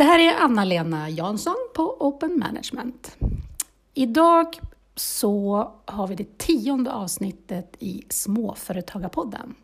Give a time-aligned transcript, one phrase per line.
[0.00, 3.16] Det här är Anna-Lena Jansson på Open Management.
[3.94, 4.46] Idag
[4.94, 9.54] så har vi det tionde avsnittet i Småföretagarpodden.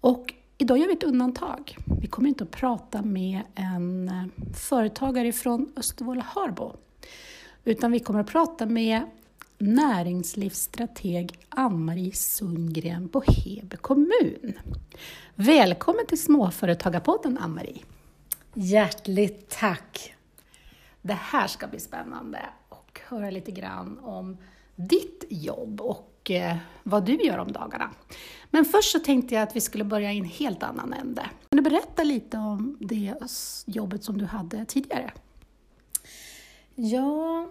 [0.00, 1.76] Och idag gör vi ett undantag.
[2.00, 4.10] Vi kommer inte att prata med en
[4.54, 6.72] företagare från Östervåla-Hörbo,
[7.64, 9.00] utan vi kommer att prata med
[9.58, 14.58] näringslivsstrateg Ann-Marie Sundgren på Heby kommun.
[15.34, 17.82] Välkommen till Småföretagarpodden Ann-Marie!
[18.54, 20.14] Hjärtligt tack!
[21.02, 24.36] Det här ska bli spännande och höra lite grann om
[24.76, 27.90] ditt jobb och eh, vad du gör om dagarna.
[28.50, 31.22] Men först så tänkte jag att vi skulle börja i en helt annan ände.
[31.22, 33.14] Kan du berätta lite om det
[33.66, 35.12] jobbet som du hade tidigare?
[36.74, 37.48] Ja,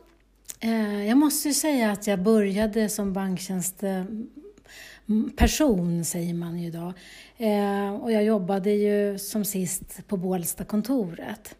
[0.59, 6.93] eh, jag måste ju säga att jag började som banktjänsteperson, säger man ju idag.
[7.41, 11.55] Eh, och jag jobbade ju som sist på Bålsta-kontoret.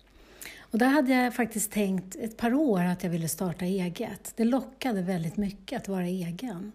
[0.60, 4.34] Och där hade jag faktiskt tänkt ett par år att jag ville starta eget.
[4.36, 6.72] Det lockade väldigt mycket att vara egen.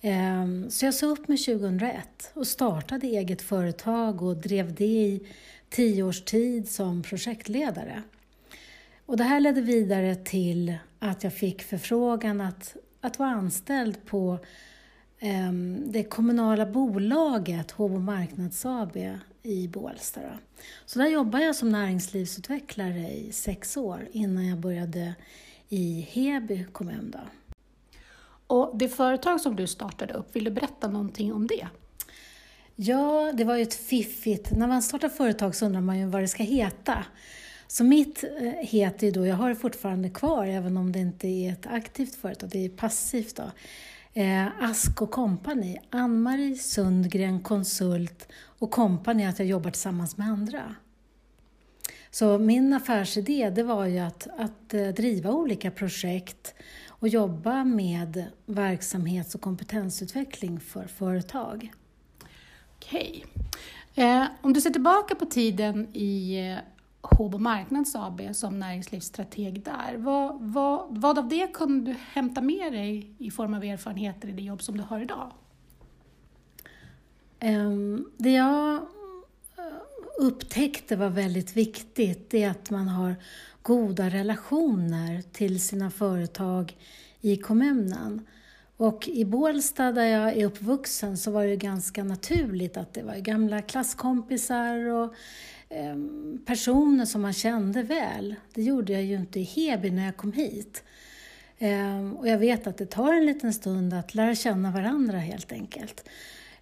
[0.00, 5.26] Eh, så jag sa upp mig 2001 och startade eget företag och drev det i
[5.68, 8.02] tio års tid som projektledare.
[9.06, 14.38] Och det här ledde vidare till att jag fick förfrågan att, att vara anställd på
[15.84, 18.96] det kommunala bolaget Håbo Marknads AB
[19.42, 20.20] i Bålsta.
[20.86, 25.14] Så där jobbade jag som näringslivsutvecklare i sex år innan jag började
[25.68, 27.10] i Heby kommun.
[27.10, 27.20] Då.
[28.46, 31.68] Och det företag som du startade upp, vill du berätta någonting om det?
[32.76, 34.50] Ja, det var ju ett fiffigt...
[34.50, 37.04] När man startar företag så undrar man ju vad det ska heta.
[37.66, 41.28] Så mitt eh, heter ju då, jag har det fortfarande kvar även om det inte
[41.28, 43.50] är ett aktivt företag, det är passivt då.
[44.16, 50.74] Eh, Ask och Company, Ann-Marie Sundgren Konsult och Company, att jag jobbar tillsammans med andra.
[52.10, 56.54] Så min affärsidé det var ju att, att eh, driva olika projekt
[56.88, 61.72] och jobba med verksamhets och kompetensutveckling för företag.
[62.76, 63.24] Okej.
[63.94, 66.58] Eh, om du ser tillbaka på tiden i eh,
[67.10, 69.96] Håbo Marknads AB som näringslivsstrateg där.
[69.96, 74.32] Vad, vad, vad av det kunde du hämta med dig i form av erfarenheter i
[74.32, 75.32] det jobb som du har idag?
[77.40, 78.82] Ehm, det jag eh,
[80.18, 83.16] upptäckte var väldigt viktigt, det är att man har
[83.62, 86.76] goda relationer till sina företag
[87.20, 88.26] i kommunen.
[88.76, 93.14] Och i Bålsta där jag är uppvuxen så var det ganska naturligt att det var
[93.14, 95.14] gamla klasskompisar och
[95.74, 98.34] Ehm, personer som man kände väl.
[98.54, 100.82] Det gjorde jag ju inte i Heby när jag kom hit.
[101.58, 105.52] Ehm, och jag vet att det tar en liten stund att lära känna varandra helt
[105.52, 106.08] enkelt.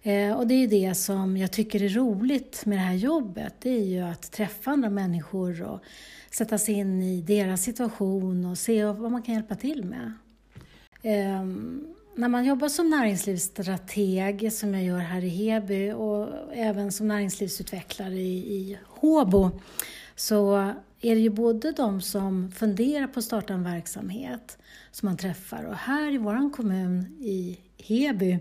[0.03, 3.53] Ehm, och det är ju det som jag tycker är roligt med det här jobbet.
[3.59, 5.79] Det är ju att träffa andra människor och
[6.31, 10.13] sätta sig in i deras situation och se vad man kan hjälpa till med
[12.15, 18.19] när man jobbar som näringslivsstrateg, som jag gör här i Heby och även som näringslivsutvecklare
[18.19, 19.51] i Håbo,
[20.15, 20.55] så
[21.01, 24.57] är det ju både de som funderar på att starta en verksamhet
[24.91, 28.39] som man träffar och här i vår kommun i Heby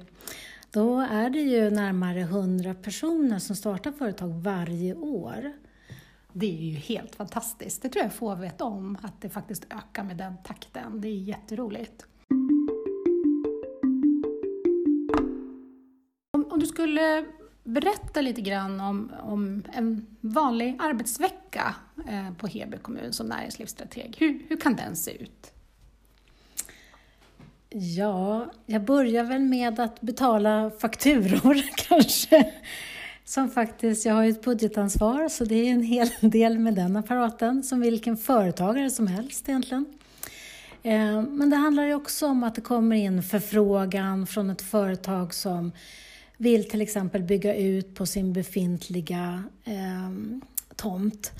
[0.71, 5.53] då är det ju närmare 100 personer som startar företag varje år.
[6.33, 7.83] Det är ju helt fantastiskt.
[7.83, 11.01] Det tror jag få vet om, att det faktiskt ökar med den takten.
[11.01, 12.07] Det är jätteroligt.
[16.63, 17.25] du skulle
[17.65, 21.75] berätta lite grann om, om en vanlig arbetsvecka
[22.09, 24.17] eh, på Heby kommun som näringslivsstrateg.
[24.19, 25.53] Hur, hur kan den se ut?
[27.75, 32.53] Ja, jag börjar väl med att betala fakturor kanske.
[33.25, 36.97] Som faktiskt, jag har ju ett budgetansvar så det är en hel del med den
[36.97, 39.85] apparaten som vilken företagare som helst egentligen.
[40.83, 45.35] Eh, men det handlar ju också om att det kommer in förfrågan från ett företag
[45.35, 45.73] som
[46.43, 50.11] vill till exempel bygga ut på sin befintliga eh,
[50.77, 51.33] tomt.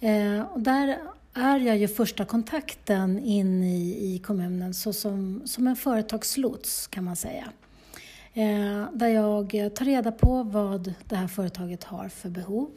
[0.00, 0.98] Eh, och där
[1.34, 7.04] är jag ju första kontakten in i, i kommunen så som, som en företagslots kan
[7.04, 7.48] man säga.
[8.34, 12.70] Eh, där jag tar reda på vad det här företaget har för behov,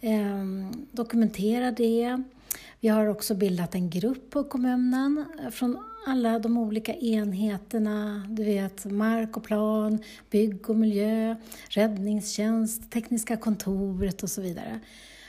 [0.00, 0.44] eh,
[0.92, 2.22] dokumenterar det.
[2.80, 8.84] Vi har också bildat en grupp på kommunen från alla de olika enheterna, du vet
[8.84, 9.98] mark och plan,
[10.30, 11.36] bygg och miljö,
[11.68, 14.80] räddningstjänst, tekniska kontoret och så vidare.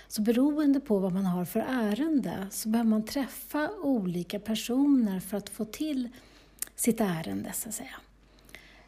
[0.07, 5.37] Så beroende på vad man har för ärende så behöver man träffa olika personer för
[5.37, 6.09] att få till
[6.75, 7.95] sitt ärende, så att säga.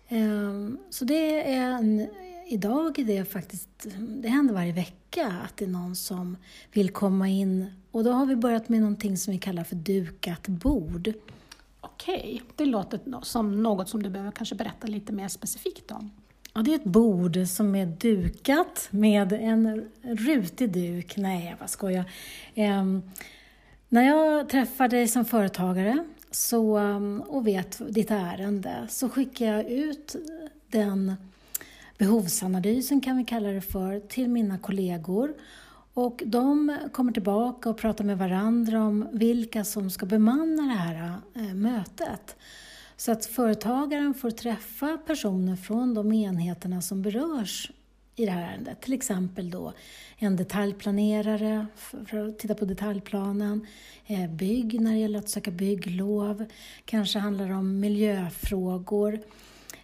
[0.07, 2.07] Ehm, så det är en
[2.47, 6.37] idag är det faktiskt, det händer varje vecka att det är någon som
[6.71, 10.47] vill komma in och då har vi börjat med någonting som vi kallar för dukat
[10.47, 11.13] bord.
[12.03, 16.11] Okej, det låter som något som du behöver kanske berätta lite mer specifikt om.
[16.53, 21.17] Ja, det är ett bord som är dukat med en rutig duk.
[21.17, 22.05] Nej, jag bara skojar.
[22.53, 22.83] Eh,
[23.89, 29.69] när jag träffar dig som företagare så, ehm, och vet ditt ärende så skickar jag
[29.69, 30.15] ut
[30.67, 31.15] den
[31.97, 35.33] behovsanalysen, kan vi kalla det för, till mina kollegor.
[35.93, 41.17] Och de kommer tillbaka och pratar med varandra om vilka som ska bemanna det här
[41.35, 42.35] eh, mötet.
[42.97, 47.71] Så att företagaren får träffa personer från de enheterna som berörs
[48.15, 48.81] i det här ärendet.
[48.81, 49.73] Till exempel då
[50.17, 53.67] en detaljplanerare för att titta på detaljplanen,
[54.05, 56.45] eh, bygg när det gäller att söka bygglov,
[56.85, 59.19] kanske handlar det om miljöfrågor.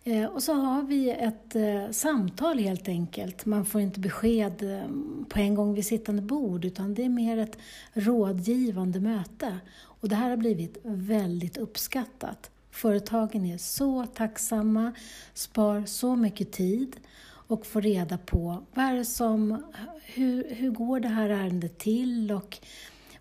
[0.10, 3.46] Eh, och så har vi ett eh, samtal helt enkelt.
[3.46, 4.90] Man får inte besked eh,
[5.30, 7.58] på en gång vid sittande bord utan det är mer ett
[7.94, 9.58] rådgivande möte.
[9.82, 12.52] Och det här har blivit väldigt uppskattat.
[12.72, 14.94] Företagen är så tacksamma,
[15.34, 19.64] spar så mycket tid och får reda på vad är som,
[20.06, 22.58] hur, hur går det här ärendet till och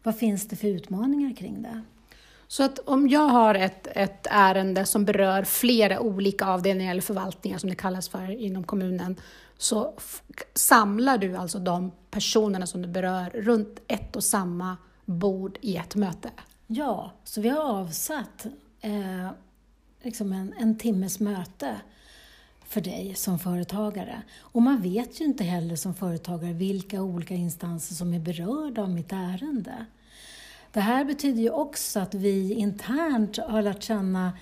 [0.02, 1.82] vad finns det för utmaningar kring det?
[2.48, 7.58] Så att om jag har ett, ett ärende som berör flera olika avdelningar eller förvaltningar
[7.58, 9.16] som det kallas för inom kommunen,
[9.58, 9.94] så
[10.54, 15.94] samlar du alltså de personerna som du berör runt ett och samma bord i ett
[15.94, 16.30] möte?
[16.66, 18.46] Ja, så vi har avsatt
[18.80, 19.30] eh,
[20.02, 21.76] liksom en, en timmes möte
[22.64, 24.22] för dig som företagare.
[24.38, 28.90] Och man vet ju inte heller som företagare vilka olika instanser som är berörda av
[28.90, 29.86] mitt ärende.
[30.78, 34.32] Det här betyder ju också att vi internt har lärt känna,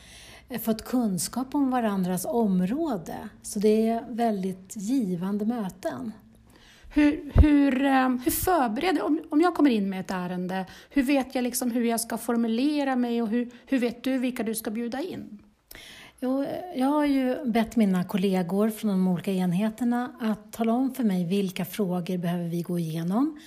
[0.49, 3.29] eh, fått kunskap om varandras område.
[3.43, 6.13] Så det är väldigt givande möten.
[6.95, 11.35] Hur, hur, eh, hur förbereder, om, om jag kommer in med ett ärende, hur vet
[11.35, 14.71] jag liksom hur jag ska formulera mig och hur, hur vet du vilka du ska
[14.71, 15.39] bjuda in?
[16.21, 21.05] Jo, jag har ju bett mina kollegor från de olika enheterna att tala om för
[21.05, 23.39] mig vilka frågor behöver vi gå igenom.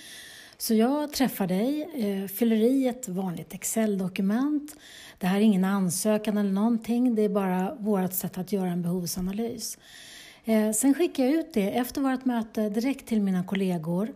[0.60, 4.76] Så jag träffar dig, eh, fyller i ett vanligt Excel-dokument.
[5.18, 8.82] Det här är ingen ansökan eller någonting, det är bara vårt sätt att göra en
[8.82, 9.78] behovsanalys.
[10.44, 14.14] Eh, sen skickar jag ut det efter vårt möte direkt till mina kollegor.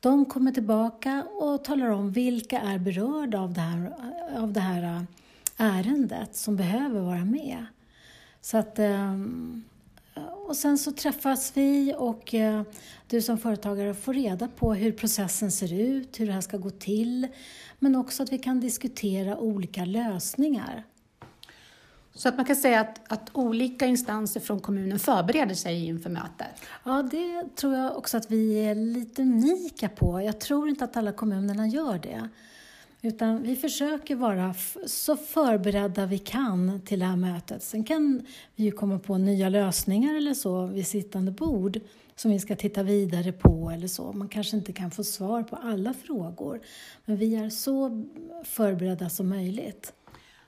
[0.00, 3.92] De kommer tillbaka och talar om vilka är berörda av det här,
[4.36, 5.02] av det här eh,
[5.56, 7.66] ärendet som behöver vara med.
[8.40, 9.64] Så att, ehm,
[10.26, 12.62] och sen så träffas vi och eh,
[13.06, 16.70] du som företagare får reda på hur processen ser ut, hur det här ska gå
[16.70, 17.28] till,
[17.78, 20.84] men också att vi kan diskutera olika lösningar.
[22.14, 26.62] Så att man kan säga att, att olika instanser från kommunen förbereder sig inför mötet?
[26.84, 30.22] Ja, det tror jag också att vi är lite unika på.
[30.22, 32.28] Jag tror inte att alla kommunerna gör det.
[33.02, 34.54] Utan vi försöker vara
[34.86, 37.62] så förberedda vi kan till det här mötet.
[37.62, 41.80] Sen kan vi ju komma på nya lösningar eller så vid sittande bord
[42.16, 44.12] som vi ska titta vidare på eller så.
[44.12, 46.60] Man kanske inte kan få svar på alla frågor.
[47.04, 48.04] Men vi är så
[48.44, 49.92] förberedda som möjligt.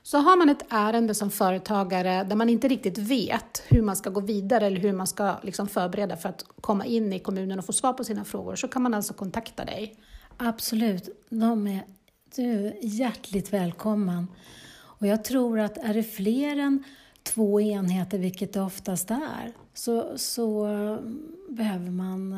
[0.03, 4.09] Så har man ett ärende som företagare där man inte riktigt vet hur man ska
[4.09, 7.65] gå vidare eller hur man ska liksom förbereda för att komma in i kommunen och
[7.65, 9.95] få svar på sina frågor så kan man alltså kontakta dig?
[10.37, 11.09] Absolut.
[11.29, 11.83] De är
[12.35, 14.27] du är hjärtligt välkommen.
[14.73, 16.83] Och jag tror att är det fler än
[17.23, 20.65] två enheter, vilket det oftast är, så, så
[21.49, 22.35] behöver man,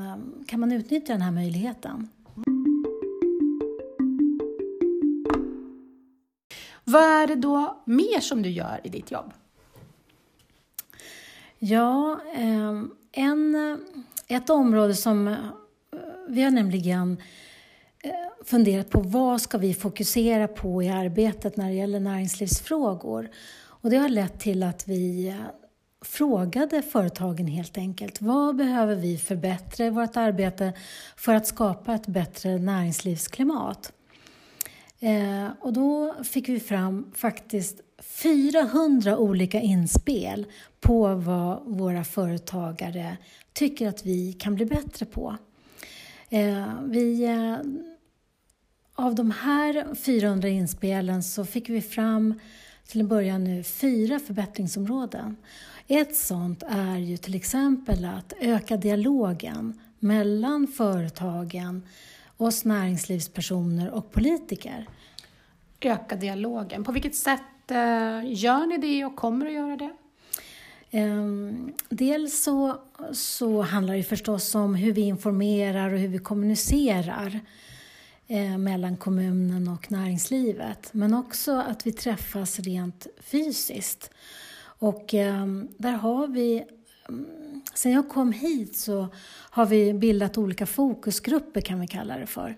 [0.48, 2.10] kan man utnyttja den här möjligheten.
[6.84, 9.34] Vad är det då mer som du gör i ditt jobb?
[11.60, 13.78] Ja, ehm, en,
[14.28, 15.36] ett område som
[16.28, 17.18] vi har nämligen
[18.06, 18.12] Eh,
[18.46, 23.30] funderat på vad ska vi fokusera på i arbetet när det gäller näringslivsfrågor.
[23.66, 25.36] Och det har lett till att vi eh,
[26.02, 28.22] frågade företagen helt enkelt.
[28.22, 30.74] Vad behöver vi förbättra i vårt arbete
[31.16, 33.94] för att skapa ett bättre näringslivsklimat?
[35.00, 40.46] Eh, och då fick vi fram faktiskt 400 olika inspel
[40.82, 43.18] på vad våra företagare
[43.54, 45.38] tycker att vi kan bli bättre på.
[46.30, 47.58] Eh, vi eh,
[48.96, 52.40] av de här 400 inspelen så fick vi fram
[52.88, 55.36] till en början nu fyra förbättringsområden.
[55.88, 61.84] Ett sånt är ju till exempel att öka dialogen mellan företagen,
[62.38, 64.88] oss näringslivspersoner och politiker.
[65.82, 66.84] Öka dialogen.
[66.84, 69.94] På vilket sätt eh, gör ni det och kommer att göra det?
[70.92, 72.78] Ehm, dels så,
[73.12, 77.40] så handlar det förstås om hur vi informerar och hur vi kommunicerar
[78.28, 80.90] eh, mellan kommunen och näringslivet.
[80.94, 84.12] Men också att vi träffas rent fysiskt.
[84.64, 86.64] Och ehm, där har vi
[87.10, 87.26] mm,
[87.74, 89.08] Sen jag kom hit så
[89.50, 92.56] har vi bildat olika fokusgrupper kan vi kalla det för.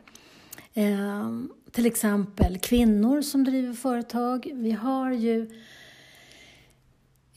[0.73, 1.29] Eh,
[1.71, 4.51] till exempel kvinnor som driver företag.
[4.53, 5.49] Vi har ju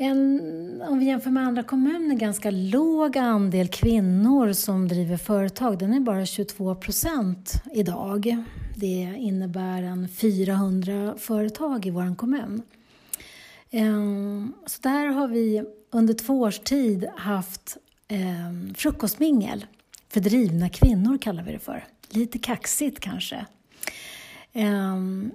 [0.01, 5.79] en, om vi jämför med andra kommuner, ganska låg andel kvinnor som driver företag.
[5.79, 8.45] Den är bara 22 procent idag.
[8.77, 12.63] Det innebär en 400 företag i vår kommun.
[13.71, 17.77] Ehm, så där har vi under två års tid haft
[18.09, 19.67] ehm, frukostmingel
[20.09, 21.85] för drivna kvinnor, kallar vi det för.
[22.09, 23.47] Lite kaxigt kanske.
[24.53, 25.31] Ehm,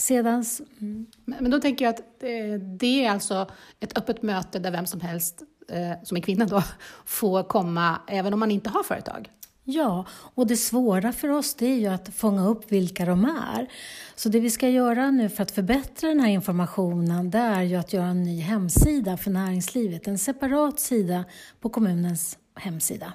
[0.00, 0.44] sedan...
[0.80, 1.06] Mm.
[1.24, 5.00] Men då tänker jag att eh, det är alltså ett öppet möte där vem som
[5.00, 6.62] helst eh, som är kvinna då,
[7.04, 9.30] får komma även om man inte har företag?
[9.64, 13.68] Ja, och det svåra för oss det är ju att fånga upp vilka de är.
[14.14, 17.76] Så det vi ska göra nu för att förbättra den här informationen det är ju
[17.76, 21.24] att göra en ny hemsida för näringslivet, en separat sida
[21.60, 23.12] på kommunens hemsida.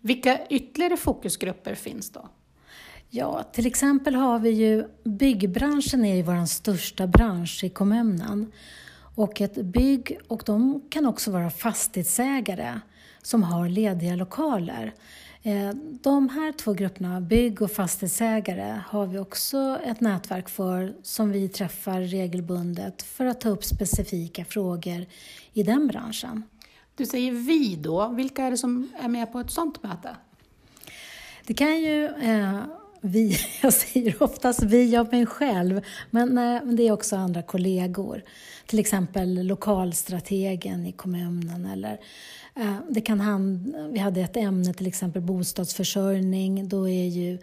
[0.00, 2.28] Vilka ytterligare fokusgrupper finns då?
[3.14, 8.52] Ja, till exempel har vi ju byggbranschen är ju vår största bransch i kommunen.
[9.14, 12.80] Och ett bygg, och de kan också vara fastighetsägare
[13.22, 14.94] som har lediga lokaler.
[15.42, 15.70] Eh,
[16.02, 21.48] de här två grupperna, bygg och fastighetsägare, har vi också ett nätverk för som vi
[21.48, 25.06] träffar regelbundet för att ta upp specifika frågor
[25.52, 26.42] i den branschen.
[26.96, 30.16] Du säger vi då, vilka är det som är med på ett sådant möte?
[31.46, 32.60] Det kan ju eh,
[33.02, 38.22] vi, jag säger oftast vi av mig själv, eh, men det är också andra kollegor.
[38.66, 42.00] Till exempel lokalstrategen i kommunen eller
[42.54, 46.68] eh, det kan hand, vi hade ett ämne, till exempel bostadsförsörjning.
[46.68, 47.38] Då är ju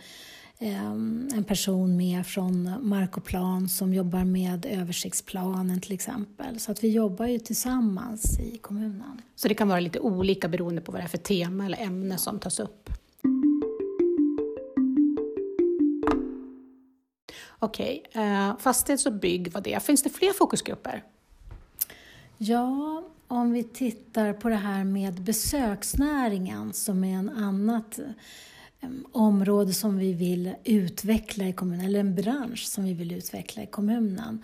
[0.59, 0.91] eh,
[1.33, 6.59] en person med från Mark och plan som jobbar med översiktsplanen till exempel.
[6.59, 9.21] Så att vi jobbar ju tillsammans i kommunen.
[9.35, 12.17] Så det kan vara lite olika beroende på vad det är för tema eller ämne
[12.17, 12.89] som tas upp?
[17.59, 18.23] Okej, okay.
[18.23, 19.83] Eh, fastighets och bygg var det.
[19.83, 21.03] Finns det fler fokusgrupper?
[22.37, 27.99] Ja, om vi tittar på det här med besöksnäringen som är en annat
[28.79, 33.63] eh, område som vi vill utveckla i kommunen, eller en bransch som vi vill utveckla
[33.63, 34.43] i kommunen.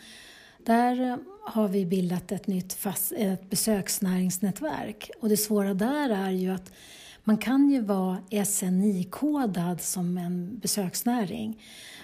[0.58, 6.32] Där eh, har vi bildat ett nytt fast, ett besöksnäringsnätverk och det svåra där är
[6.32, 6.72] ju att
[7.24, 11.64] man kan ju vara SNI-kodad som en besöksnäring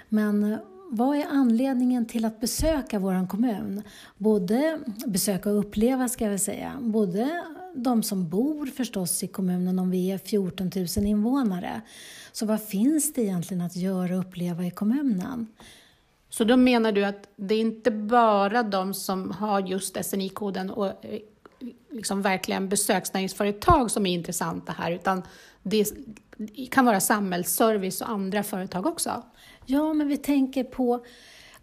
[0.09, 0.59] men eh,
[0.93, 3.81] vad är anledningen till att besöka vår kommun?
[4.17, 6.77] Både besöka och uppleva ska jag säga.
[6.81, 7.43] Både
[7.75, 11.81] de som bor förstås i kommunen om vi är 14 000 invånare.
[12.31, 15.47] Så vad finns det egentligen att göra och uppleva i kommunen?
[16.29, 20.87] Så då menar du att det är inte bara de som har just SNI-koden och
[20.87, 21.19] eh,
[21.89, 25.23] liksom verkligen besöksnäringsföretag som är intressanta här, utan
[25.63, 25.85] det
[26.71, 29.23] kan vara samhällsservice och andra företag också?
[29.71, 31.05] Ja, men vi tänker på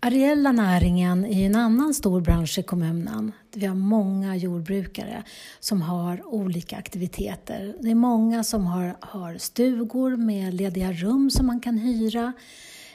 [0.00, 3.32] areella näringen är en annan stor bransch i kommunen.
[3.54, 5.22] Vi har många jordbrukare
[5.60, 7.74] som har olika aktiviteter.
[7.80, 12.32] Det är många som har, har stugor med lediga rum som man kan hyra.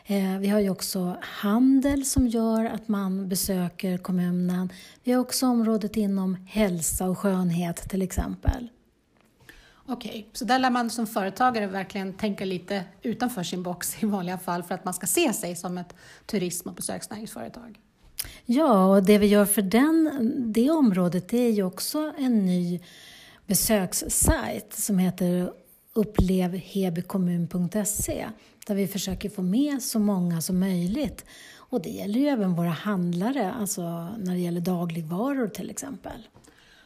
[0.06, 4.70] Eh, vi har ju också handel som gör att man besöker kommunen.
[5.04, 8.70] Vi har också området inom hälsa och skönhet till exempel.
[9.86, 10.26] Okej, okay.
[10.34, 14.64] så där lär man som företagare verkligen tänka lite utanför sin box i vanliga fall
[14.64, 17.80] för att man ska se sig som ett turism och besöksnäringsföretag.
[18.46, 22.80] Ja, och det vi gör för den, det området det är ju också en ny
[23.46, 25.54] besökssajt som heter
[25.94, 28.28] upplevhebykommun.se
[28.68, 31.26] där vi försöker få med så många som möjligt.
[31.56, 33.82] Och det gäller ju även våra handlare, alltså
[34.18, 36.28] när det gäller dagligvaror till exempel.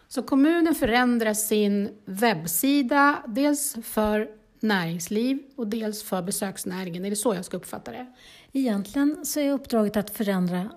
[0.08, 4.28] Så kommunen förändrar sin webbsida, dels för
[4.60, 7.06] näringsliv och dels för besöksnäringen.
[7.06, 8.06] Är det så jag ska uppfatta det?
[8.52, 10.70] Egentligen så är uppdraget att förändra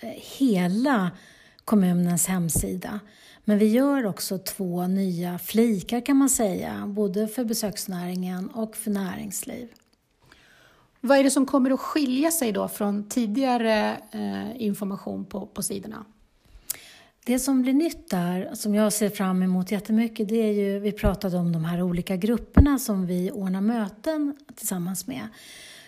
[0.00, 1.10] eh, hela
[1.64, 3.00] kommunens hemsida.
[3.44, 8.90] Men vi gör också två nya flikar kan man säga, både för besöksnäringen och för
[8.90, 9.68] näringsliv.
[11.00, 15.62] Vad är det som kommer att skilja sig då från tidigare eh, information på, på
[15.62, 16.04] sidorna?
[17.28, 20.92] Det som blir nytt där, som jag ser fram emot jättemycket, det är ju, vi
[20.92, 25.28] pratade om de här olika grupperna som vi ordnar möten tillsammans med.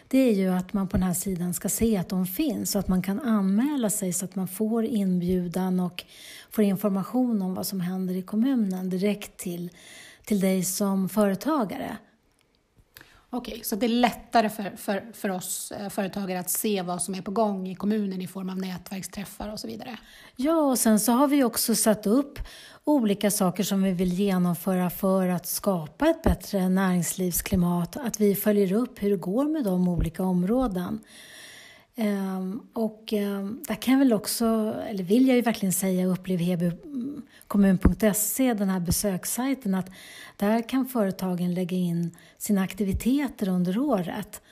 [0.09, 2.79] det är ju att man på den här sidan ska se att de finns så
[2.79, 6.05] att man kan anmäla sig så att man får inbjudan och
[6.51, 9.71] får information om vad som händer i kommunen direkt till,
[10.25, 11.97] till dig som företagare.
[13.33, 17.03] Okej, okay, så det är lättare för, för, för oss eh, företagare att se vad
[17.03, 19.99] som är på gång i kommunen i form av nätverksträffar och så vidare?
[20.37, 22.39] Ja, och sen så har vi också satt upp
[22.85, 27.97] olika saker som vi vill genomföra för att skapa ett bättre näringslivsklimat.
[27.97, 31.01] Att vi följer upp hur det går med de olika områden.
[31.97, 34.45] Um, och um, där kan jag väl också,
[34.89, 39.91] eller vill jag ju verkligen säga, Upplev Heby mm, kommun.se, den här besökssajten, att
[40.37, 44.43] där kan företagen lägga in sina aktiviteter under året.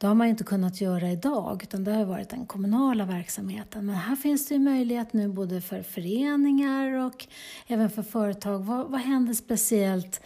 [0.00, 3.86] Det har man inte kunnat göra idag, utan det har varit den kommunala verksamheten.
[3.86, 7.26] Men här finns det ju möjlighet nu både för föreningar och
[7.66, 8.58] även för företag.
[8.58, 10.20] Vad, vad händer speciellt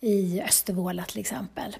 [0.00, 1.76] i Östervåla till exempel?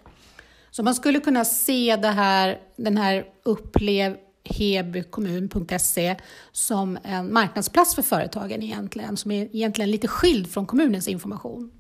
[0.71, 6.17] Så man skulle kunna se det här, den här Upplev hebykommun.se
[6.53, 11.71] som en marknadsplats för företagen egentligen, som är egentligen lite skild från kommunens information.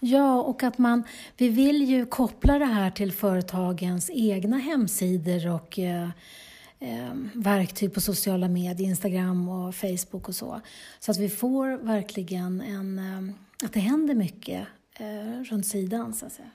[0.00, 1.02] Ja, och att man,
[1.36, 6.08] vi vill ju koppla det här till företagens egna hemsidor och eh,
[6.78, 10.60] eh, verktyg på sociala medier, Instagram och Facebook och så.
[11.00, 14.66] Så att vi får verkligen en, eh, att det händer mycket
[14.98, 16.50] eh, runt sidan så att säga.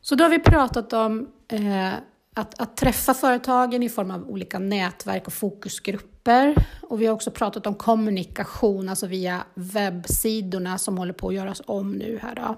[0.00, 1.92] Så då har vi pratat om eh,
[2.34, 6.66] att, att träffa företagen i form av olika nätverk och fokusgrupper.
[6.82, 11.62] Och vi har också pratat om kommunikation, alltså via webbsidorna som håller på att göras
[11.66, 12.56] om nu här då.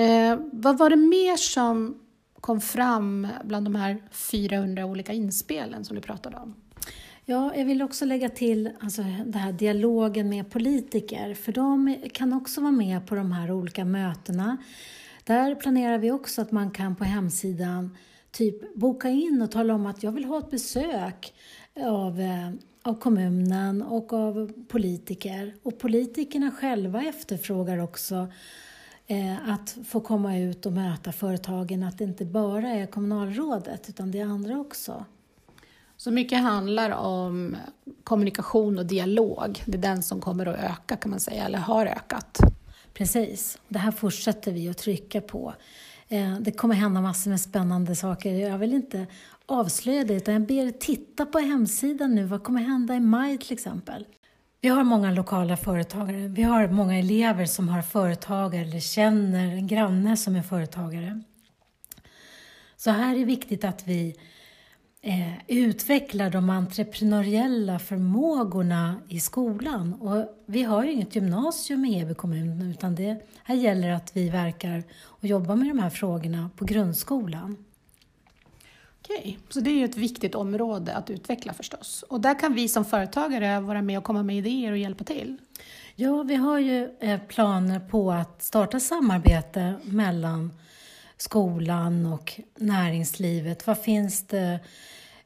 [0.00, 1.98] Eh, vad var det mer som
[2.40, 6.54] kom fram bland de här 400 olika inspelen som du pratade om?
[7.24, 12.32] Ja, jag vill också lägga till alltså, den här dialogen med politiker, för de kan
[12.32, 14.56] också vara med på de här olika mötena.
[15.28, 17.96] Där planerar vi också att man kan på hemsidan
[18.30, 21.34] typ boka in och tala om att jag vill ha ett besök
[21.76, 22.50] av, eh,
[22.82, 25.54] av kommunen och av politiker.
[25.62, 28.28] Och politikerna själva efterfrågar också
[29.06, 34.10] eh, att få komma ut och möta företagen, att det inte bara är kommunalrådet utan
[34.10, 35.04] det är andra också.
[35.96, 37.56] Så mycket handlar om
[38.04, 39.62] kommunikation och dialog.
[39.66, 42.38] Det är den som kommer att öka kan man säga, eller har ökat.
[42.98, 43.58] Precis.
[43.68, 45.54] Det här fortsätter vi att trycka på.
[46.08, 48.32] Eh, det kommer hända massor med spännande saker.
[48.32, 49.06] Jag vill inte
[49.46, 52.24] avslöja det, utan jag ber er titta på hemsidan nu.
[52.24, 54.06] Vad kommer hända i maj till exempel?
[54.60, 56.28] Vi har många lokala företagare.
[56.28, 61.22] Vi har många elever som har företagare eller känner en granne som är företagare.
[62.76, 64.16] Så här är det viktigt att vi
[65.02, 69.94] eh, utvecklar de entreprenöriella förmågorna i skolan.
[69.94, 74.28] Och vi har ju inget gymnasium i Heby kommun utan det här gäller att vi
[74.28, 77.64] verkar och jobbar med de här frågorna på grundskolan.
[79.02, 82.04] Okej, så det är ju ett viktigt område att utveckla förstås.
[82.08, 85.36] Och där kan vi som företagare vara med och komma med idéer och hjälpa till.
[85.94, 90.52] Ja, vi har ju eh, planer på att starta samarbete mellan
[91.18, 93.66] skolan och näringslivet.
[93.66, 94.60] Vad finns det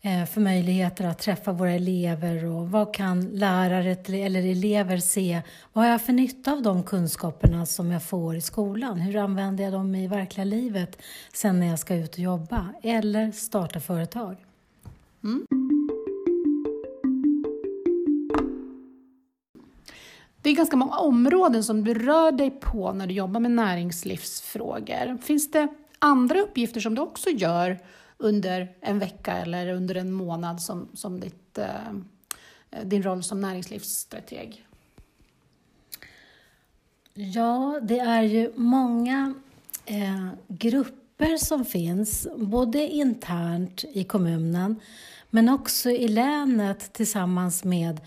[0.00, 5.42] eh, för möjligheter att träffa våra elever och vad kan lärare eller elever se?
[5.72, 9.00] Vad har jag för nytta av de kunskaperna som jag får i skolan?
[9.00, 11.02] Hur använder jag dem i verkliga livet
[11.32, 14.36] sen när jag ska ut och jobba eller starta företag?
[15.24, 15.46] Mm.
[20.42, 25.18] Det är ganska många områden som du rör dig på när du jobbar med näringslivsfrågor.
[25.22, 25.68] Finns det
[26.02, 27.78] andra uppgifter som du också gör
[28.18, 34.66] under en vecka eller under en månad som, som ditt, eh, din roll som näringslivsstrateg?
[37.14, 39.34] Ja, det är ju många
[39.86, 44.80] eh, grupper som finns, både internt i kommunen
[45.30, 48.00] men också i länet tillsammans med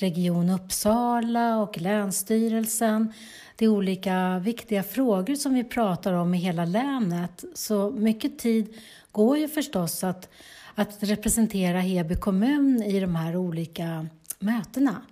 [0.00, 3.12] Region Uppsala och Länsstyrelsen.
[3.56, 8.74] Det är olika viktiga frågor som vi pratar om i hela länet, så mycket tid
[9.12, 10.28] går ju förstås att,
[10.74, 14.06] att representera Heby kommun i de här olika
[14.38, 15.02] mötena.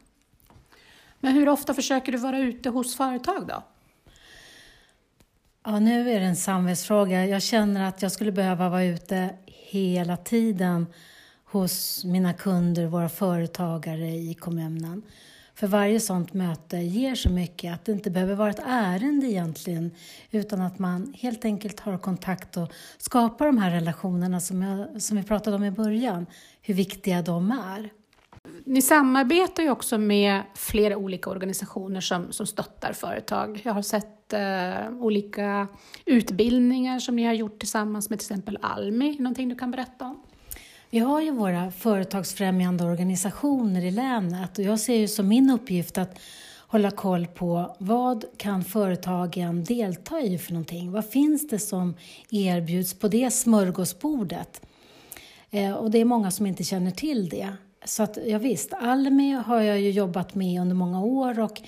[1.20, 3.62] Men hur ofta försöker du vara ute hos företag då?
[5.64, 7.26] Ja, nu är det en samvetsfråga.
[7.26, 10.86] Jag känner att jag skulle behöva vara ute hela tiden
[11.50, 15.02] hos mina kunder, våra företagare i kommunen.
[15.54, 19.90] För varje sådant möte ger så mycket att det inte behöver vara ett ärende egentligen
[20.30, 25.16] utan att man helt enkelt har kontakt och skapar de här relationerna som, jag, som
[25.16, 26.26] vi pratade om i början,
[26.62, 27.90] hur viktiga de är.
[28.64, 33.60] Ni samarbetar ju också med flera olika organisationer som, som stöttar företag.
[33.64, 35.68] Jag har sett eh, olika
[36.04, 39.16] utbildningar som ni har gjort tillsammans med till exempel Almi.
[39.18, 40.22] Någonting du kan berätta om?
[40.90, 45.98] Vi har ju våra företagsfrämjande organisationer i länet och jag ser ju som min uppgift
[45.98, 46.18] att
[46.58, 50.92] hålla koll på vad kan företagen delta i för någonting?
[50.92, 51.94] Vad finns det som
[52.30, 54.60] erbjuds på det smörgåsbordet?
[55.50, 57.52] Eh, och det är många som inte känner till det.
[57.84, 61.62] Så att, ja, visst, Almi har jag ju jobbat med under många år och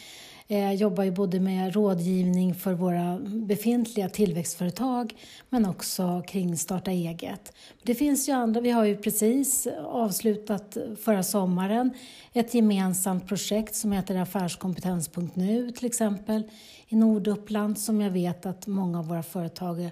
[0.51, 5.15] eh, jobbar ju både med rådgivning för våra befintliga tillväxtföretag
[5.51, 7.53] men också kring starta eget.
[7.83, 11.91] Det finns ju andra, vi har ju precis avslutat förra sommaren
[12.33, 16.43] ett gemensamt projekt som heter affärskompetens.nu till exempel
[16.89, 19.91] i Norduppland som jag vet att många av våra företag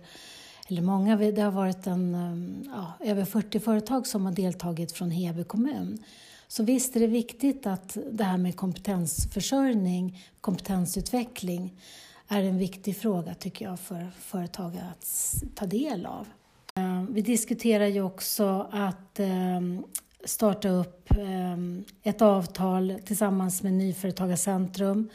[0.69, 5.45] eller många, det har varit en, ja, över 40 företag som har deltagit från Heby
[5.45, 5.99] kommun.
[6.49, 11.81] Så visst är det viktigt att det här med kompetensförsörjning, kompetensutveckling
[12.29, 16.29] är en viktig fråga tycker jag för företag att ta del av.
[16.75, 19.85] Eh, vi diskuterar ju också att ehm,
[20.25, 25.11] starta upp ehm, ett avtal tillsammans med Nyföretagarcentrum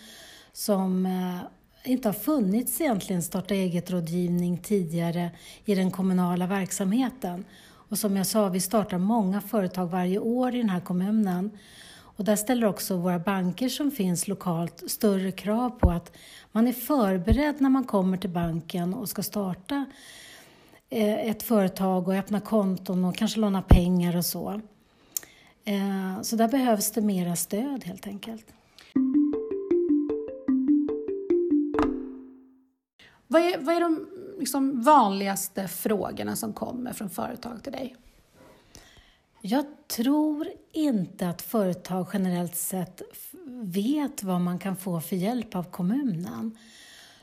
[0.53, 5.31] som eh, inte har funnits egentligen starta eget-rådgivning tidigare
[5.65, 7.45] i den kommunala verksamheten.
[7.93, 11.51] Och som jag sa, vi startar många företag varje år i den här kommunen.
[11.99, 16.17] Och där ställer också våra banker som finns lokalt större krav på att
[16.51, 19.85] man är förberedd när man kommer till banken och ska starta
[20.89, 24.61] eh, ett företag och öppna konton och kanske låna pengar och så.
[25.65, 28.45] Eh, så där behövs det mera stöd helt enkelt.
[33.27, 34.07] Vad är, vad är de
[34.39, 37.95] liksom vanligaste frågorna som kommer från företag till dig?
[39.41, 43.01] Jag tror inte att företag generellt sett
[43.63, 46.57] vet vad man kan få för hjälp av kommunen.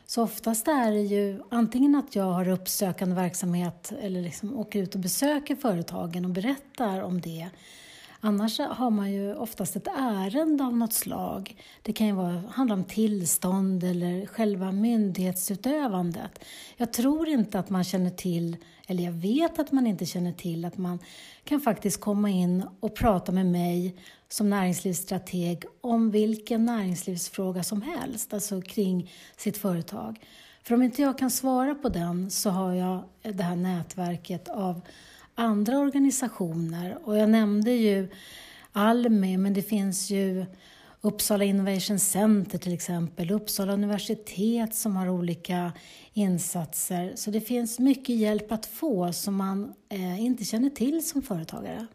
[0.06, 4.94] Så oftast är det ju antingen att jag har uppsökande verksamhet eller liksom åker ut
[4.94, 7.50] och besöker företagen och berättar om det
[8.22, 11.56] Annars har man ju oftast ett ärende av något slag.
[11.83, 16.44] Det kan ju vara, handla om tillstånd eller själva myndighetsutövandet.
[16.76, 18.56] Jag tror inte att man känner till,
[18.87, 20.98] eller jag vet att man inte känner till, att man
[21.44, 23.96] kan faktiskt komma in och prata med mig
[24.28, 30.26] som näringslivsstrateg om vilken näringslivsfråga som helst, alltså kring sitt företag.
[30.62, 34.80] För om inte jag kan svara på den så har jag det här nätverket av
[35.40, 36.98] andra organisationer.
[37.05, 38.09] Och jag nämnde ju
[38.72, 40.46] Almi, men det finns ju
[41.00, 45.72] Uppsala Innovation Center till exempel, Uppsala universitet som har olika
[46.12, 47.12] insatser.
[47.16, 51.87] Så det finns mycket hjälp att få som man eh, inte känner till som företagare.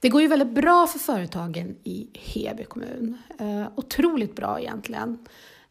[0.00, 3.18] Det går ju väldigt bra för företagen i Heby kommun.
[3.38, 5.18] Eh, otroligt bra egentligen.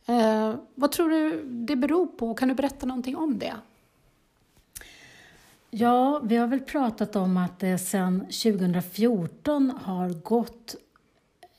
[0.05, 2.33] Eh, vad tror du det beror på?
[2.33, 3.53] Kan du berätta någonting om det?
[5.75, 10.75] Ja, vi har väl pratat om att det sedan 2014 har gått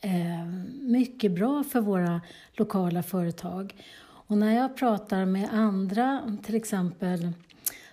[0.00, 0.46] eh,
[0.80, 2.20] mycket bra för våra
[2.52, 3.74] lokala företag.
[4.02, 7.32] Och när jag pratar med andra, till exempel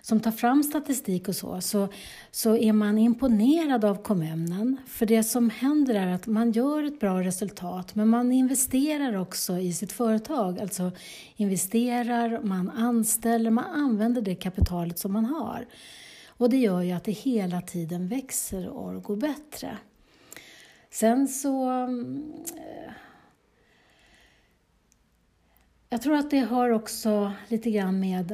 [0.02, 1.88] som tar fram statistik och så, så,
[2.30, 4.76] så är man imponerad av kommunen.
[4.86, 9.58] För det som händer är att man gör ett bra resultat, men man investerar också
[9.58, 10.60] i sitt företag.
[10.60, 10.90] Alltså
[11.36, 15.66] investerar, man anställer, man använder det kapitalet som man har.
[16.42, 19.78] Och det gör ju att det hela tiden växer och går bättre.
[20.90, 21.68] Sen så...
[21.68, 22.92] Mm, eh,
[25.88, 28.32] jag tror att det har också lite grann med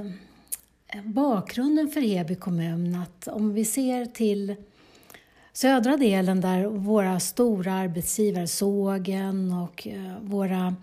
[0.87, 4.57] eh, bakgrunden för Heby kommun att om vi ser till
[5.53, 10.77] södra delen där våra stora arbetsgivare, sågen och eh, våra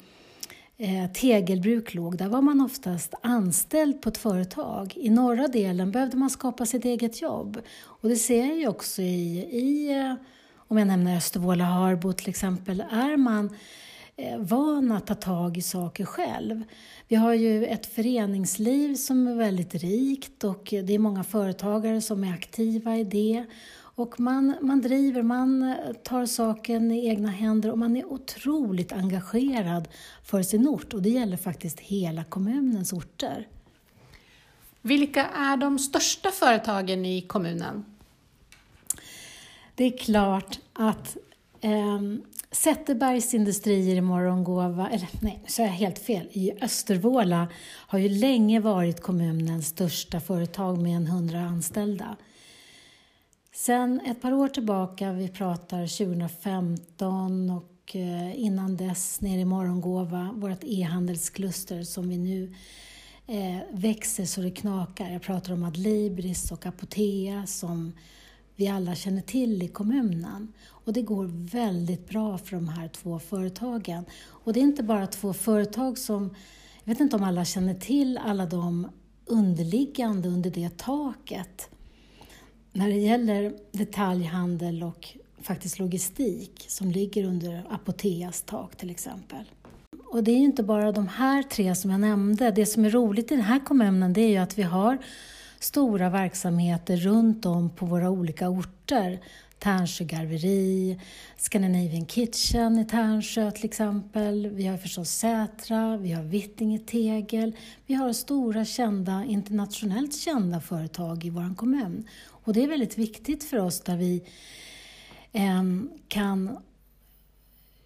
[0.77, 4.93] eh, tegelbruk låg, där var man oftast anställd på ett företag.
[4.95, 7.61] I norra delen behövde man skapa sitt eget jobb.
[7.83, 10.13] Och det ser jag ju också i, i eh,
[10.67, 13.55] om jag nämner Östervåla Harbo till exempel, är man
[14.15, 16.63] eh, van att ta tag i saker själv.
[17.07, 22.23] Vi har ju ett föreningsliv som är väldigt rikt och det är många företagare som
[22.23, 23.45] är aktiva i det.
[23.95, 29.88] Och man, man driver, man tar saken i egna händer och man är otroligt engagerad
[30.23, 30.93] för sin ort.
[30.93, 33.47] Och det gäller faktiskt hela kommunens orter.
[34.81, 37.86] Vilka är de största företagen i kommunen?
[39.75, 41.17] Det är klart att
[41.62, 42.01] eh,
[42.51, 48.10] Zetterbergs industrier i Morgongåva, eller nej, så är jag helt fel, i Östervåla har ju
[48.10, 52.15] länge varit kommunens största företag med en hundra anställda.
[53.57, 60.33] Sen ett par år tillbaka, vi pratar 2015 och eh, innan dess nere i Morgongåva,
[60.35, 62.53] vårt e-handelskluster som vi nu
[63.27, 65.09] eh, växer så det knakar.
[65.09, 67.93] Jag pratar om Adlibris och Apotea som
[68.55, 70.53] vi alla känner till i kommunen.
[70.67, 74.05] Och det går väldigt bra för de här två företagen.
[74.27, 76.35] Och det är inte bara två företag som,
[76.83, 78.87] jag vet inte om alla känner till alla de
[79.25, 81.69] underliggande under det taket.
[82.75, 85.07] När det gäller detaljhandel och
[85.41, 89.43] faktiskt logistik som ligger under Apoteas tak till exempel.
[90.05, 92.51] Och det är inte bara de här tre som jag nämnde.
[92.51, 94.97] Det som är roligt i den här kommunen det är ju att vi har
[95.59, 99.19] stora verksamheter runt om på våra olika orter.
[99.59, 100.99] Tärnsjö garveri,
[101.37, 104.47] Scandinavian Kitchen i Tärnsjö till exempel.
[104.47, 107.55] Vi har förstås Sätra, vi har Vittinge Tegel.
[107.85, 112.07] Vi har stora kända, internationellt kända företag i vår kommun.
[112.27, 114.23] Och det är väldigt viktigt för oss där vi
[115.31, 115.63] eh,
[116.07, 116.57] kan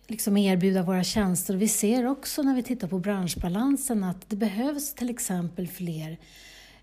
[0.07, 1.55] liksom erbjuda våra tjänster.
[1.55, 6.17] Vi ser också när vi tittar på branschbalansen att det behövs till exempel fler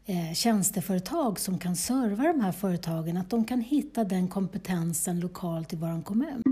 [0.06, 5.72] eh, tjänsteföretag som kan serva de här företagen, att de kan hitta den kompetensen lokalt
[5.72, 6.42] i vår kommun.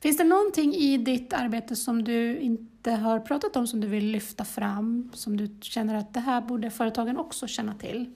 [0.00, 4.06] Finns det någonting i ditt arbete som du inte har pratat om som du vill
[4.06, 8.10] lyfta fram, som du känner att det här borde företagen också känna till?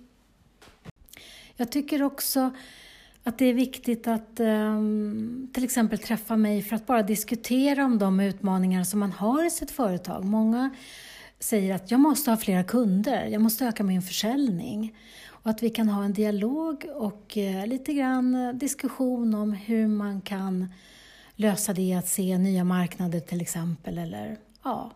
[1.57, 2.51] Jag tycker också
[3.25, 7.99] att det är viktigt att um, till exempel träffa mig för att bara diskutera om
[7.99, 10.25] de utmaningar som man har i sitt företag.
[10.25, 10.71] Många
[11.39, 14.97] säger att jag måste ha flera kunder, jag måste öka min försäljning.
[15.43, 20.21] Och att vi kan ha en dialog och uh, lite grann diskussion om hur man
[20.21, 20.73] kan
[21.37, 23.99] lösa det, att se nya marknader till exempel.
[23.99, 24.91] Eller, ja.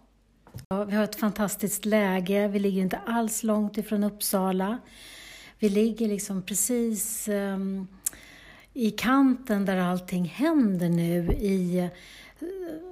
[0.88, 4.78] Vi har ett fantastiskt läge, vi ligger inte alls långt ifrån Uppsala.
[5.58, 7.88] Vi ligger liksom precis um,
[8.74, 11.86] i kanten där allting händer nu i eh,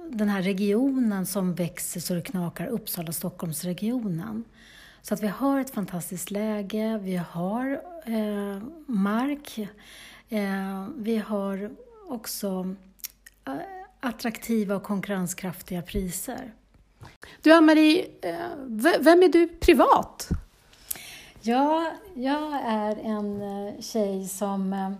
[0.09, 4.43] den här regionen som växer så det knakar, Uppsala-Stockholmsregionen.
[5.01, 9.57] Så att vi har ett fantastiskt läge, vi har eh, mark,
[10.29, 11.71] eh, vi har
[12.07, 12.75] också
[13.45, 13.53] eh,
[13.99, 16.53] attraktiva och konkurrenskraftiga priser.
[17.41, 18.35] Du Ann-Marie, eh,
[18.99, 20.29] vem är du privat?
[21.41, 24.95] Ja, jag är en eh, tjej som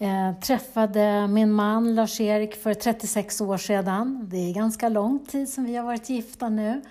[0.00, 4.28] jag träffade min man Lars-Erik för 36 år sedan.
[4.30, 6.82] Det är ganska lång tid som vi har varit gifta nu.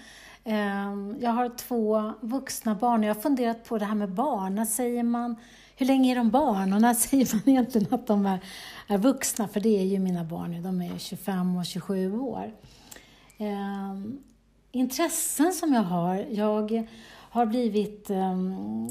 [0.43, 4.56] Ehm, jag har två vuxna barn och jag har funderat på det här med barn.
[4.56, 5.36] När säger man,
[5.76, 8.39] hur länge är de barn och när säger man egentligen att de är,
[8.88, 9.48] är vuxna?
[9.48, 12.54] För det är ju mina barn nu, de är 25 och 27 år.
[13.38, 14.20] Ehm,
[14.72, 16.88] intressen som jag har, jag
[17.30, 18.89] har blivit um,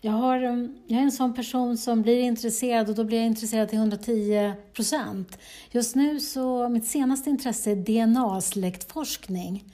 [0.00, 3.26] jag, har, um, jag är en sån person som blir intresserad och då blir jag
[3.26, 5.38] intresserad till 110 procent.
[5.70, 9.64] Just nu så, mitt senaste intresse är DNA-släktforskning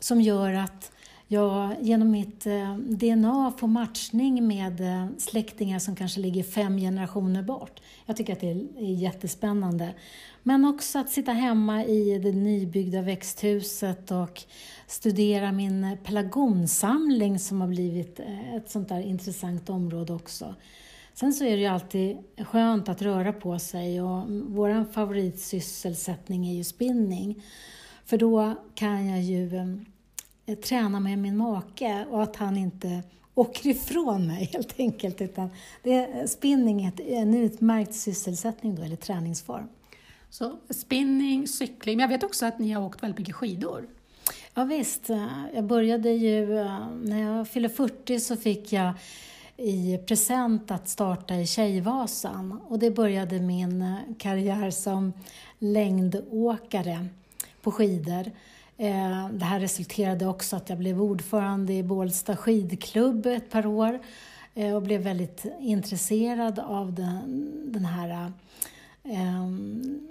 [0.00, 0.92] som gör att
[1.28, 7.42] jag genom mitt eh, DNA får matchning med eh, släktingar som kanske ligger fem generationer
[7.42, 7.80] bort.
[8.06, 9.94] Jag tycker att det är jättespännande.
[10.42, 14.42] Men också att sitta hemma i det nybyggda växthuset och
[14.86, 20.54] studera min pelargonsamling som har blivit eh, ett sånt där intressant område också.
[21.14, 26.54] Sen så är det ju alltid skönt att röra på sig och vår favoritsysselsättning är
[26.54, 27.42] ju spinning.
[28.04, 29.50] För då kan jag ju
[30.62, 33.02] träna med min make och att han inte
[33.34, 35.20] åker ifrån mig helt enkelt.
[35.20, 35.50] Utan
[35.82, 39.68] det, spinning är en utmärkt sysselsättning då, eller träningsform.
[40.30, 43.88] Så spinning, cykling, men jag vet också att ni har åkt väldigt mycket skidor.
[44.54, 45.08] Ja, visst.
[45.54, 46.46] Jag började ju,
[47.02, 48.92] när jag fyllde 40 så fick jag
[49.56, 55.12] i present att starta i Tjejvasan och det började min karriär som
[55.58, 57.06] längdåkare
[57.62, 58.30] på skidor.
[58.76, 64.00] Eh, det här resulterade också att jag blev ordförande i Bålsta skidklubb ett par år
[64.54, 68.32] eh, och blev väldigt intresserad av den, den här
[69.04, 69.48] eh,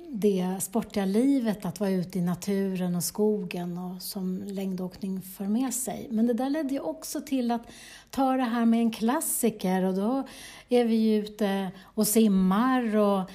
[0.09, 5.73] det sportiga livet, att vara ute i naturen och skogen och som längdåkning för med
[5.73, 6.07] sig.
[6.09, 7.61] Men det där ledde ju också till att
[8.09, 10.27] ta det här med en klassiker och då
[10.69, 13.29] är vi ju ute och simmar och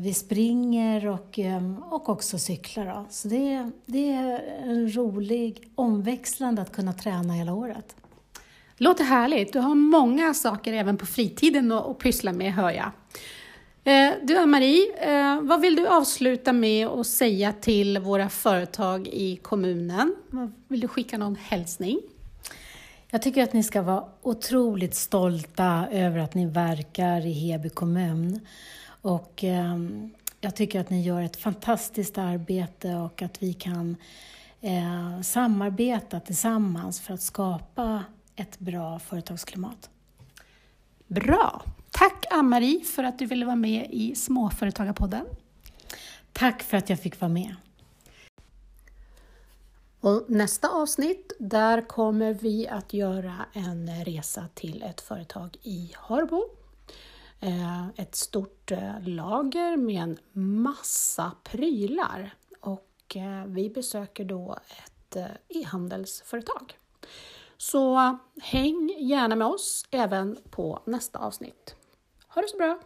[0.00, 2.86] vi springer och, eh, och också cyklar.
[2.86, 3.06] Då.
[3.10, 7.96] Så det, det är en rolig omväxlande att kunna träna hela året.
[8.76, 9.52] Låter härligt.
[9.52, 12.90] Du har många saker även på fritiden att pyssla med, hör jag.
[13.84, 19.36] Eh, du Ann-Marie, eh, vad vill du avsluta med att säga till våra företag i
[19.36, 20.16] kommunen?
[20.68, 22.00] Vill du skicka någon hälsning?
[23.10, 28.40] Jag tycker att ni ska vara otroligt stolta över att ni verkar i Heby kommun.
[29.06, 33.96] Och ehm, jag tycker att ni gör ett fantastiskt arbete och att vi kan
[34.60, 38.04] eh, samarbeta tillsammans för att skapa
[38.36, 39.90] ett bra företagsklimat.
[41.06, 41.62] Bra!
[41.90, 45.26] Tack Ann-Marie för att du ville vara med i Småföretagarpodden.
[46.32, 47.54] Tack för att jag fick vara med.
[50.00, 56.44] Och nästa avsnitt, där kommer vi att göra en resa till ett företag i Harbo.
[57.46, 60.18] Eh, ett stort eh, lager med en
[60.62, 65.16] massa prylar och eh, vi besöker då ett
[65.48, 66.78] e-handelsföretag.
[67.56, 71.76] Så häng gärna med oss även på nästa avsnitt.
[72.28, 72.78] Ha det så bra!